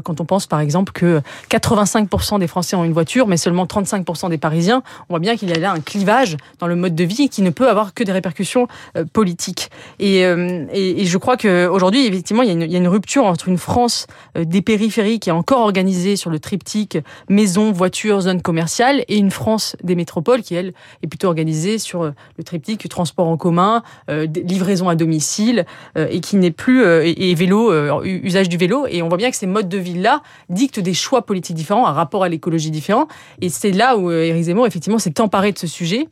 quand 0.05 0.21
on 0.21 0.25
pense 0.25 0.47
par 0.47 0.61
exemple 0.61 0.93
que 0.93 1.21
85% 1.49 2.41
des 2.41 2.49
Français 2.49 2.75
ont 2.75 2.85
une 2.85 2.93
voiture, 2.93 3.29
mais 3.29 3.37
seulement 3.37 3.67
35% 3.67 4.31
des 4.31 4.39
Parisiens, 4.39 4.83
on 5.09 5.15
voit 5.15 5.21
bien 5.21 5.37
qu'il 5.37 5.49
y 5.49 5.53
a 5.53 5.59
là 5.59 5.71
un 5.71 5.81
clivage 5.81 6.37
dans 6.59 6.67
le 6.67 6.75
mode 6.75 6.95
de 6.95 7.05
vie 7.05 7.29
qui 7.29 7.43
ne 7.43 7.51
peut 7.51 7.69
avoir 7.69 7.95
que 7.95 8.03
des 8.03 8.13
répercussions 8.13 8.67
politiques. 9.13 9.71
Et, 10.01 10.21
et, 10.21 11.03
et 11.03 11.05
je 11.05 11.19
crois 11.19 11.37
qu'aujourd'hui, 11.37 12.06
effectivement, 12.07 12.43
il 12.43 12.49
y, 12.49 12.75
a 12.75 12.79
une, 12.79 12.89
rupture 12.89 13.25
entre 13.25 13.49
une 13.49 13.59
France 13.59 14.07
des 14.37 14.63
périphéries 14.63 15.19
qui 15.19 15.29
est 15.29 15.33
encore 15.33 15.61
organisée 15.61 16.17
sur 16.17 16.31
le 16.31 16.39
triptyque 16.39 16.99
maison, 17.29 17.73
voiture, 17.73 18.21
zone 18.21 18.43
commerciale, 18.43 19.05
et 19.09 19.17
une 19.17 19.31
France 19.31 19.77
des 19.83 19.95
métropoles 19.95 20.43
qui, 20.43 20.55
elle, 20.55 20.73
est 21.03 21.07
plutôt 21.07 21.29
organisée 21.29 21.79
sur 21.79 22.05
le 22.05 22.45
triptyque 22.45 22.89
transport 22.89 23.29
en 23.29 23.37
commun, 23.37 23.83
euh, 24.11 24.27
livraison 24.27 24.89
à 24.89 24.95
domicile, 24.95 25.67
euh, 25.97 26.07
et 26.11 26.21
qui 26.21 26.37
n'est 26.37 26.51
plus 26.51 26.85
euh, 26.85 27.05
et, 27.05 27.31
et, 27.31 27.35
vélo, 27.35 27.73
usage 28.05 28.49
du 28.49 28.57
vélo. 28.57 28.87
Et 28.89 29.03
on 29.03 29.09
voit 29.09 29.19
bien 29.19 29.31
que 29.31 29.37
ces 29.37 29.47
modes 29.47 29.69
de 29.69 29.79
vie-là 29.79 30.23
dictent 30.49 30.81
des 30.81 30.95
choix 30.95 31.25
politiques 31.25 31.57
différents, 31.57 31.87
un 31.87 31.93
rapport 31.93 32.25
à 32.25 32.29
l'écologie 32.29 32.71
différent. 32.71 33.09
Et 33.41 33.49
c'est 33.49 33.73
là 33.73 33.97
où 33.97 34.11
Éric 34.11 34.45
Zemmour, 34.45 34.67
effectivement, 34.67 34.99
s'est 34.99 35.21
emparé 35.21 35.53
de 35.53 35.59
ce 35.59 35.67
sujet 35.67 36.09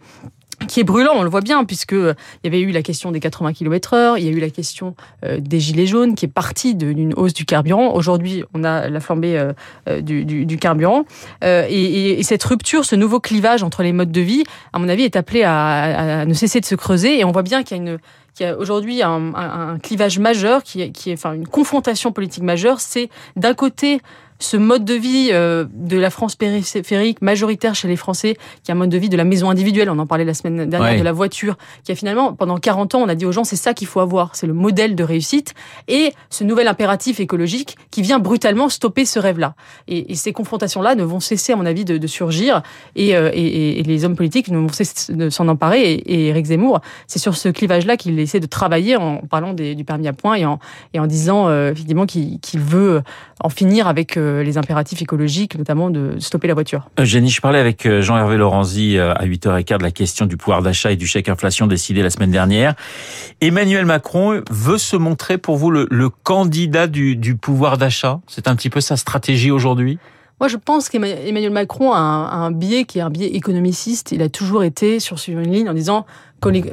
qui 0.67 0.81
est 0.81 0.85
brûlant, 0.85 1.13
on 1.15 1.23
le 1.23 1.29
voit 1.29 1.41
bien, 1.41 1.65
puisque 1.65 1.93
il 1.93 2.15
y 2.45 2.47
avait 2.47 2.61
eu 2.61 2.71
la 2.71 2.83
question 2.83 3.11
des 3.13 3.21
80 3.21 3.53
km 3.53 3.95
heure, 3.95 4.19
il 4.19 4.25
y 4.25 4.29
a 4.29 4.31
eu 4.31 4.41
la 4.41 4.51
question 4.51 4.95
euh, 5.25 5.39
des 5.41 5.61
gilets 5.61 5.87
jaunes, 5.87 6.15
qui 6.15 6.25
est 6.25 6.29
partie 6.29 6.75
d'une 6.75 7.15
hausse 7.15 7.35
du 7.35 7.45
carburant. 7.45 7.95
Aujourd'hui, 7.95 8.45
on 8.55 8.65
a 8.65 8.89
la 8.89 9.01
flambée 9.01 9.39
euh, 9.89 10.01
du, 10.01 10.57
carburant. 10.59 11.05
Euh, 11.43 11.67
et, 11.69 12.19
et, 12.19 12.23
cette 12.23 12.45
rupture, 12.45 12.85
ce 12.85 12.97
nouveau 12.97 13.21
clivage 13.21 13.63
entre 13.63 13.83
les 13.83 13.93
modes 13.93 14.13
de 14.13 14.21
vie, 14.21 14.45
à 14.73 14.79
mon 14.79 14.89
avis, 14.89 15.03
est 15.03 15.17
appelé 15.17 15.43
à, 15.45 16.25
ne 16.27 16.35
cesser 16.35 16.61
de 16.61 16.67
se 16.67 16.75
creuser. 16.75 17.19
Et 17.19 17.25
on 17.25 17.33
voit 17.33 17.43
bien 17.43 17.63
qu'il 17.63 17.99
y 18.41 18.45
a 18.45 18.57
aujourd'hui 18.57 19.03
un, 19.03 19.79
clivage 19.83 20.19
majeur, 20.19 20.63
qui 20.63 20.91
qui 20.93 21.11
est 21.11 21.15
enfin 21.15 21.35
une 21.35 21.47
confrontation 21.47 22.13
politique 22.13 22.43
majeure. 22.43 22.81
C'est 22.81 23.09
d'un 23.37 23.55
côté 23.55 24.01
ce 24.39 24.57
mode 24.57 24.85
de 24.85 24.95
vie 24.95 25.31
euh, 25.33 25.65
de 25.73 25.97
la 25.97 26.11
France 26.11 26.37
périphérique 26.37 27.23
majoritaire 27.23 27.75
chez 27.75 27.89
les 27.89 27.97
Français, 27.97 28.37
qui 28.63 28.71
est 28.71 28.75
un 28.75 28.77
mode 28.77 28.91
de 28.91 28.99
vie 28.99 29.09
de 29.09 29.17
la 29.17 29.25
maison 29.25 29.51
individuelle, 29.51 29.89
on 29.91 29.99
en 29.99 30.07
parlait 30.07 30.25
la 30.25 30.35
semaine 30.35 30.69
dernière, 30.69 30.99
de 30.99 31.05
la 31.05 31.13
voiture, 31.13 31.57
qui 31.85 31.93
a 31.93 31.95
finalement, 31.95 32.33
pendant 32.35 32.59
40 32.59 32.95
ans, 32.95 33.03
on 33.03 33.09
a 33.09 33.15
dit 33.15 33.27
aux 33.27 33.33
gens, 33.33 33.45
c'est 33.45 33.57
ça 33.57 33.75
qu'il 33.75 33.87
faut 33.87 34.01
avoir, 34.01 34.35
c'est 34.35 34.47
le 34.47 34.53
modèle 34.53 34.95
de 34.95 35.05
réussite, 35.05 35.55
et 35.89 36.13
ce 36.31 36.45
nouvel 36.45 36.69
impératif 36.69 37.21
écologique 37.21 37.77
qui 37.91 38.03
vient 38.03 38.19
brutalement 38.19 38.69
stopper 38.69 39.05
ce 39.05 39.19
rêve-là. 39.19 39.55
Et, 39.89 40.15
ces 40.15 40.33
confrontations-là 40.33 40.95
ne 40.95 41.03
vont 41.03 41.21
cesser, 41.21 41.53
à 41.53 41.57
mon 41.57 41.67
avis, 41.67 41.85
de, 41.85 42.07
surgir, 42.07 42.63
euh, 42.99 43.31
et, 43.35 43.81
et, 43.81 43.83
les 43.83 44.05
hommes 44.05 44.17
politiques 44.17 44.49
ne 44.49 44.59
vont 44.59 44.69
cesser 44.69 45.13
de 45.13 45.31
s'en 45.31 45.49
emparer, 45.49 45.93
et, 45.93 46.29
Eric 46.29 46.47
Zemmour, 46.47 46.81
c'est 47.07 47.19
sur 47.19 47.37
ce 47.37 47.49
clivage-là 47.49 47.97
qu'il 47.97 48.19
essaie 48.19 48.41
de 48.41 48.47
travailler 48.47 48.97
en 48.97 49.19
parlant 49.19 49.53
du 49.55 49.85
permis 49.85 50.09
à 50.09 50.13
points 50.13 50.35
et 50.35 50.45
en, 50.45 50.59
et 50.93 51.01
en 51.01 51.07
disant, 51.07 51.49
euh, 51.49 51.73
effectivement, 51.73 52.07
qu'il 52.07 52.61
veut 52.61 53.03
en 53.41 53.49
finir 53.49 53.89
avec 53.89 54.17
euh, 54.17 54.24
les 54.25 54.59
impératifs 54.59 55.03
écologiques, 55.03 55.57
notamment 55.57 55.91
de 55.91 56.17
stopper 56.19 56.49
la 56.49 56.55
voiture. 56.55 56.89
Eugénie, 56.99 57.31
je 57.31 57.41
parlais 57.41 57.59
avec 57.59 57.87
euh, 57.87 58.03
Jean-Hervé 58.03 58.37
Lorenzi 58.37 58.97
euh, 58.97 59.13
à 59.15 59.27
8h15 59.27 59.79
de 59.79 59.83
la 59.83 59.91
question 59.91 60.27
du 60.27 60.37
pouvoir 60.37 60.63
d'achat 60.63 60.93
et 60.93 60.97
du 60.97 61.07
chèque 61.07 61.29
inflation 61.29 61.67
décidé 61.67 62.03
la 62.03 62.11
semaine 62.11 62.31
dernière. 62.31 62.75
Emmanuel 63.41 63.87
Macron 63.87 64.43
veut 64.51 64.79
se 64.79 64.97
montrer 64.97 65.39
pour 65.39 65.57
vous 65.57 65.71
le, 65.71 66.09
candidat 66.23 66.87
du, 66.87 67.17
du 67.17 67.37
pouvoir 67.37 67.79
d'achat. 67.79 68.21
C'est 68.27 68.49
un 68.49 68.57
petit 68.57 68.71
peu 68.71 68.81
sa 68.81 68.97
stratégie 68.97 69.51
aujourd'hui 69.51 69.99
moi, 70.41 70.49
je 70.49 70.57
pense 70.57 70.89
qu'Emmanuel 70.89 71.53
Macron 71.53 71.93
a 71.93 71.99
un, 71.99 72.25
a 72.25 72.35
un, 72.35 72.51
biais 72.51 72.85
qui 72.85 72.99
est 72.99 73.03
un 73.03 73.09
biais 73.09 73.29
économiciste. 73.29 74.11
Il 74.11 74.21
a 74.21 74.29
toujours 74.29 74.65
été 74.65 74.99
sur 74.99 75.17
une 75.29 75.51
ligne 75.51 75.69
en 75.69 75.75
disant 75.75 76.07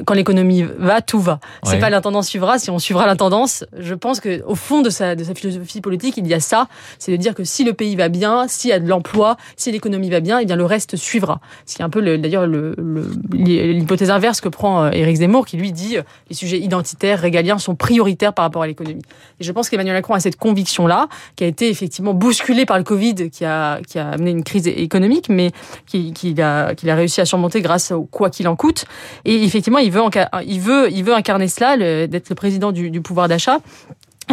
quand 0.05 0.13
l'économie 0.13 0.65
va, 0.77 1.01
tout 1.01 1.19
va. 1.19 1.39
C'est 1.63 1.79
pas 1.79 1.89
l'intendance 1.89 2.27
suivra. 2.27 2.59
Si 2.59 2.69
on 2.69 2.79
suivra 2.79 3.05
l'intendance, 3.05 3.65
je 3.77 3.93
pense 3.93 4.19
que 4.19 4.43
au 4.45 4.55
fond 4.55 4.81
de 4.81 4.89
sa, 4.89 5.15
de 5.15 5.23
sa 5.23 5.33
philosophie 5.33 5.81
politique, 5.81 6.15
il 6.17 6.27
y 6.27 6.33
a 6.33 6.39
ça. 6.39 6.67
C'est 6.99 7.11
de 7.11 7.17
dire 7.17 7.35
que 7.35 7.43
si 7.43 7.63
le 7.63 7.73
pays 7.73 7.95
va 7.95 8.09
bien, 8.09 8.47
s'il 8.47 8.69
y 8.69 8.73
a 8.73 8.79
de 8.79 8.87
l'emploi, 8.87 9.37
si 9.55 9.71
l'économie 9.71 10.09
va 10.09 10.19
bien, 10.19 10.39
eh 10.39 10.45
bien 10.45 10.55
le 10.55 10.65
reste 10.65 10.95
suivra. 10.95 11.39
C'est 11.65 11.83
un 11.83 11.89
peu 11.89 12.17
d'ailleurs 12.17 12.47
l'hypothèse 12.47 14.09
inverse 14.09 14.41
que 14.41 14.49
prend 14.49 14.83
euh, 14.83 14.91
Éric 14.91 15.17
Zemmour, 15.17 15.45
qui 15.45 15.57
lui 15.57 15.71
dit 15.71 15.97
euh, 15.97 16.03
les 16.29 16.35
sujets 16.35 16.59
identitaires, 16.59 17.19
régaliens 17.19 17.57
sont 17.57 17.75
prioritaires 17.75 18.33
par 18.33 18.43
rapport 18.43 18.63
à 18.63 18.67
l'économie. 18.67 19.03
Et 19.39 19.43
je 19.43 19.51
pense 19.51 19.69
qu'Emmanuel 19.69 19.95
Macron 19.95 20.13
a 20.13 20.19
cette 20.19 20.37
conviction-là, 20.37 21.07
qui 21.35 21.43
a 21.43 21.47
été 21.47 21.69
effectivement 21.69 22.13
bousculée 22.13 22.65
par 22.65 22.77
le 22.77 22.83
Covid, 22.83 23.29
qui 23.29 23.45
a, 23.45 23.79
qui 23.87 23.99
a 23.99 24.09
amené 24.09 24.31
une 24.31 24.43
crise 24.43 24.67
économique, 24.67 25.29
mais 25.29 25.51
qu'il 25.87 26.13
qui 26.13 26.39
a, 26.41 26.75
qu'il 26.75 26.89
a 26.89 26.95
réussi 26.95 27.21
à 27.21 27.25
surmonter 27.25 27.61
grâce 27.61 27.91
au 27.91 28.03
quoi 28.03 28.29
qu'il 28.29 28.47
en 28.47 28.55
coûte. 28.55 28.85
Et 29.25 29.43
effectivement, 29.43 29.60
effectivement, 29.61 29.79
il 29.79 29.91
veut, 29.91 30.01
il 30.45 30.59
veut, 30.59 30.91
il 30.91 31.03
veut 31.03 31.13
incarner 31.13 31.47
cela, 31.47 31.77
d'être 32.07 32.29
le 32.29 32.35
président 32.35 32.71
du, 32.71 32.89
du 32.89 33.01
pouvoir 33.01 33.27
d'achat. 33.27 33.59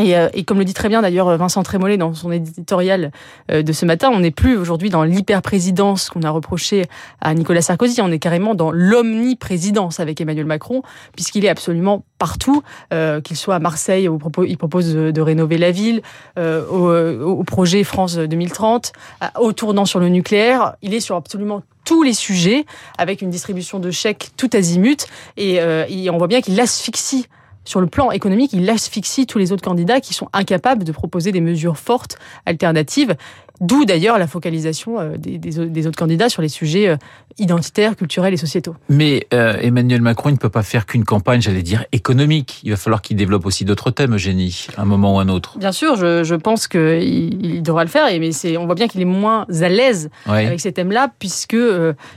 Et, 0.01 0.17
euh, 0.17 0.29
et, 0.33 0.45
comme 0.45 0.59
le 0.59 0.65
dit 0.65 0.75
très 0.75 0.89
bien 0.89 1.03
d'ailleurs 1.03 1.37
Vincent 1.37 1.63
Trémollet 1.63 1.97
dans 1.97 2.15
son 2.15 2.31
éditorial 2.31 3.11
euh, 3.51 3.63
de 3.63 3.73
ce 3.73 3.85
matin, 3.85 4.11
on 4.13 4.21
n'est 4.21 4.31
plus 4.31 4.57
aujourd'hui 4.57 4.91
dans 4.91 5.03
l'hyper-présidence 5.03 6.11
qu'on 6.11 6.23
a 6.23 6.31
reproché 6.31 6.85
à 7.21 7.35
Nicolas 7.35 7.63
Sarkozy, 7.63 8.01
on 8.01 8.11
est 8.11 8.19
carrément 8.19 8.55
dans 8.55 8.71
l'omniprésidence 8.71 10.01
avec 10.01 10.21
Emmanuel 10.21 10.47
Macron, 10.47 10.83
puisqu'il 11.15 11.45
est 11.45 11.49
absolument 11.49 12.05
partout, 12.19 12.63
euh, 12.93 13.21
qu'il 13.21 13.37
soit 13.37 13.55
à 13.55 13.59
Marseille, 13.59 14.09
où 14.09 14.19
il 14.45 14.59
propose 14.59 14.95
de 14.95 15.21
rénover 15.21 15.59
la 15.59 15.71
ville, 15.71 16.03
euh, 16.39 16.67
au, 16.67 17.39
au, 17.39 17.45
projet 17.45 17.85
France 17.85 18.17
2030, 18.17 18.93
au 19.41 19.53
tournant 19.53 19.85
sur 19.85 20.01
le 20.01 20.09
nucléaire, 20.09 20.75
il 20.83 20.95
est 20.95 21.01
sur 21.01 21.17
absolument 21.17 21.63
tous 21.85 22.03
les 22.03 22.13
sujets, 22.13 22.67
avec 22.99 23.23
une 23.23 23.31
distribution 23.31 23.79
de 23.79 23.91
chèques 23.91 24.31
tout 24.37 24.51
azimut, 24.53 25.07
et, 25.37 25.55
et 25.55 26.11
on 26.11 26.19
voit 26.19 26.27
bien 26.27 26.41
qu'il 26.41 26.61
asphyxie 26.61 27.27
sur 27.69 27.83
le 27.83 27.87
plan 27.87 28.11
économique, 28.11 28.55
il 28.55 28.71
asphyxie 28.71 29.27
tous 29.27 29.37
les 29.37 29.53
autres 29.53 29.63
candidats 29.63 30.01
qui 30.01 30.15
sont 30.15 30.31
incapables 30.33 30.85
de 30.85 30.91
proposer 30.91 31.33
des 31.33 31.43
mesures 31.43 31.77
fortes, 31.77 32.17
alternatives. 32.47 33.15
D'où 33.61 33.85
d'ailleurs 33.85 34.19
la 34.19 34.29
focalisation 34.29 35.01
euh, 35.01 35.17
des, 35.17 35.87
autres 35.87 35.99
candidats 35.99 36.29
sur 36.29 36.43
les 36.43 36.49
sujets 36.49 36.89
euh, 36.89 36.97
identitaires, 37.39 37.97
culturels 37.97 38.33
et 38.33 38.37
sociétaux. 38.37 38.77
Mais 38.89 39.27
euh, 39.35 39.57
Emmanuel 39.61 40.01
Macron, 40.01 40.29
il 40.29 40.35
ne 40.35 40.39
peut 40.39 40.49
pas 40.49 40.63
faire 40.63 40.87
qu'une 40.87 41.05
campagne, 41.05 41.41
j'allais 41.41 41.63
dire, 41.63 41.85
économique. 41.91 42.61
Il 42.63 42.71
va 42.71 42.77
falloir 42.77 43.03
qu'il 43.03 43.17
développe 43.17 43.47
aussi 43.47 43.65
d'autres 43.65 43.91
thèmes, 43.91 44.15
Eugénie, 44.15 44.69
à 44.77 44.83
un 44.83 44.85
moment 44.85 45.17
ou 45.17 45.19
à 45.19 45.23
un 45.23 45.29
autre. 45.29 45.59
Bien 45.59 45.73
sûr, 45.73 45.97
je, 45.97 46.35
pense 46.35 46.69
qu'il 46.69 47.45
il 47.45 47.63
devra 47.63 47.83
le 47.83 47.91
faire, 47.91 48.07
mais 48.21 48.57
on 48.57 48.67
voit 48.67 48.77
bien 48.77 48.87
qu'il 48.87 49.01
est 49.01 49.05
moins 49.07 49.47
à 49.61 49.69
l'aise 49.69 50.11
avec 50.27 50.61
ces 50.61 50.73
thèmes-là, 50.73 51.11
puisque 51.19 51.57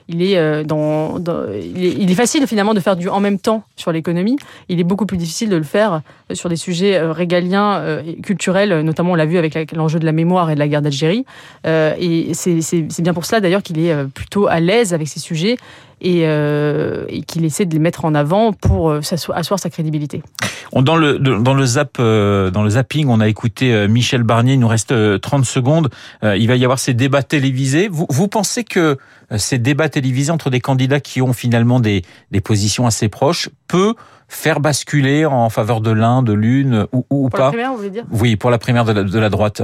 il, 0.07 0.21
est, 0.21 0.63
dans, 0.63 1.17
il, 1.17 2.11
est, 2.11 2.15
facile 2.15 2.45
finalement 2.45 2.73
de 2.73 2.79
faire 2.79 2.95
du 2.95 3.09
en 3.09 3.19
même 3.19 3.39
temps 3.39 3.63
sur 3.75 3.91
l'économie. 3.91 4.37
Il 4.69 4.79
est 4.79 4.83
beaucoup 4.83 5.05
plus 5.05 5.17
difficile 5.17 5.49
de 5.49 5.55
le 5.55 5.63
faire 5.63 6.01
sur 6.33 6.49
des 6.49 6.55
sujets 6.55 7.01
régaliens 7.01 7.99
et 8.05 8.21
culturels, 8.21 8.81
notamment 8.81 9.13
on 9.13 9.15
l'a 9.15 9.25
vu 9.25 9.37
avec 9.37 9.75
l'enjeu 9.75 9.99
de 9.99 10.05
la 10.05 10.11
mémoire 10.11 10.51
et 10.51 10.55
de 10.55 10.59
la 10.59 10.67
guerre 10.67 10.81
d'Algérie. 10.81 11.25
Euh, 11.67 11.93
et 11.97 12.33
c'est 12.33 13.01
bien 13.01 13.13
pour 13.13 13.25
cela 13.25 13.39
d'ailleurs 13.39 13.63
qu'il 13.63 13.79
est 13.79 13.91
euh, 13.91 14.05
plutôt 14.05 14.47
à 14.47 14.59
l'aise 14.59 14.93
avec 14.93 15.07
ces 15.07 15.19
sujets 15.19 15.57
et, 16.01 16.23
euh, 16.25 17.05
et 17.09 17.21
qu'il 17.21 17.45
essaie 17.45 17.65
de 17.65 17.73
les 17.73 17.79
mettre 17.79 18.05
en 18.05 18.15
avant 18.15 18.53
pour 18.53 18.91
asseoir 18.91 19.59
sa 19.59 19.69
crédibilité. 19.69 20.23
Dans 20.73 20.95
le, 20.95 21.19
dans 21.19 21.53
le 21.53 21.65
zap, 21.65 21.97
dans 21.97 22.63
le 22.63 22.69
zapping, 22.69 23.07
on 23.09 23.19
a 23.19 23.27
écouté 23.27 23.87
Michel 23.87 24.23
Barnier. 24.23 24.53
Il 24.53 24.59
nous 24.59 24.67
reste 24.67 24.93
30 25.21 25.45
secondes. 25.45 25.89
Il 26.23 26.47
va 26.47 26.55
y 26.55 26.63
avoir 26.63 26.79
ces 26.79 26.95
débats 26.95 27.21
télévisés. 27.21 27.87
Vous, 27.87 28.07
vous 28.09 28.27
pensez 28.27 28.63
que 28.63 28.97
ces 29.37 29.59
débats 29.59 29.89
télévisés 29.89 30.31
entre 30.31 30.49
des 30.49 30.61
candidats 30.61 31.01
qui 31.01 31.21
ont 31.21 31.33
finalement 31.33 31.79
des, 31.79 32.03
des 32.31 32.41
positions 32.41 32.87
assez 32.87 33.09
proches 33.09 33.49
peut 33.67 33.93
faire 34.31 34.61
basculer 34.61 35.25
en 35.25 35.49
faveur 35.49 35.81
de 35.81 35.91
l'un, 35.91 36.23
de 36.23 36.33
l'une 36.33 36.87
ou, 36.93 37.05
ou 37.09 37.29
pour 37.29 37.37
pas? 37.37 37.37
la 37.39 37.47
primaire, 37.49 37.71
vous 37.71 37.77
voulez 37.77 37.89
dire? 37.89 38.05
Oui, 38.11 38.37
pour 38.37 38.49
la 38.49 38.57
primaire 38.57 38.85
de 38.85 38.93
la, 38.93 39.03
de 39.03 39.19
la 39.19 39.29
droite. 39.29 39.61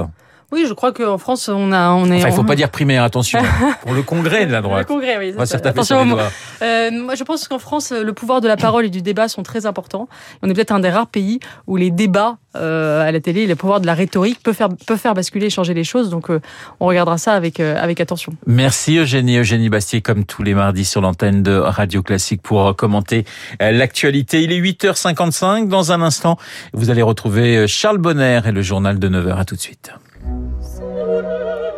Oui, 0.51 0.66
je 0.68 0.74
crois 0.74 0.94
qu'en 0.94 1.18
France, 1.18 1.50
on 1.50 1.72
a, 1.72 1.92
on 1.92 2.06
est. 2.10 2.18
Enfin, 2.18 2.30
il 2.30 2.36
faut 2.36 2.44
pas 2.44 2.56
dire 2.56 2.70
primaire, 2.70 3.04
attention. 3.04 3.39
pour 3.82 3.94
le 3.94 4.01
congrès 4.01 4.46
de 4.46 4.51
la 4.51 4.62
droite. 4.62 4.88
Le 4.88 4.94
congrès, 4.94 5.18
oui. 5.18 5.34
Ça. 5.46 5.58
Attention, 5.58 6.18
euh, 6.62 6.92
moi, 6.92 7.16
je 7.16 7.24
pense 7.24 7.48
qu'en 7.48 7.60
France, 7.60 7.92
le 7.92 8.13
pouvoir 8.13 8.42
de 8.42 8.48
la 8.48 8.58
parole 8.58 8.86
et 8.86 8.89
du 8.89 9.01
débat 9.01 9.27
sont 9.27 9.44
très 9.44 9.66
importants. 9.66 10.08
On 10.42 10.50
est 10.50 10.54
peut-être 10.54 10.72
un 10.72 10.80
des 10.80 10.89
rares 10.89 11.08
pays 11.08 11.39
où 11.68 11.75
les 11.75 11.92
débats 11.92 12.38
euh, 12.62 13.01
à 13.01 13.12
la 13.12 13.20
télé, 13.20 13.46
le 13.46 13.56
pouvoir 13.56 13.82
de 13.82 13.86
la 13.86 13.94
rhétorique 13.94 14.42
peut 14.42 14.54
faire, 14.54 14.70
peut 14.86 14.98
faire 14.98 15.13
basculer, 15.13 15.50
changer 15.50 15.74
les 15.74 15.84
choses. 15.84 16.10
Donc, 16.10 16.30
euh, 16.30 16.39
on 16.80 16.88
regardera 16.88 17.18
ça 17.18 17.34
avec, 17.34 17.60
euh, 17.60 17.75
avec 17.82 18.00
attention. 18.00 18.34
Merci 18.46 18.98
Eugénie, 18.98 19.38
Eugénie 19.38 19.70
Bastier, 19.70 20.01
comme 20.01 20.25
tous 20.25 20.44
les 20.44 20.54
mardis 20.54 20.86
sur 20.86 21.01
l'antenne 21.01 21.44
de 21.44 21.56
Radio 21.56 22.01
Classique 22.01 22.42
pour 22.42 22.75
commenter 22.75 23.25
l'actualité. 23.60 24.44
Il 24.44 24.51
est 24.51 24.60
8h55. 24.60 25.68
Dans 25.68 25.92
un 25.92 26.01
instant, 26.01 26.38
vous 26.74 26.89
allez 26.89 27.01
retrouver 27.01 27.68
Charles 27.68 27.98
Bonner 27.98 28.42
et 28.46 28.51
le 28.51 28.62
journal 28.62 29.00
de 29.00 29.10
9h. 29.10 29.38
À 29.38 29.46
tout 29.46 29.56
de 29.56 29.62
suite. 29.62 29.92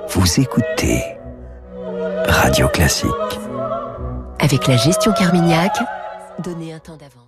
Vous 0.10 0.40
écoutez 0.40 1.04
Radio 2.28 2.68
Classique. 2.68 3.10
Avec 4.40 4.68
la 4.68 4.76
gestion 4.76 5.14
Carmignac, 5.14 5.78
donnez 6.40 6.74
un 6.74 6.80
temps 6.80 6.98
d'avance. 6.98 7.19